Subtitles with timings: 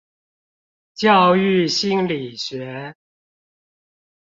[0.95, 2.95] 教育心理學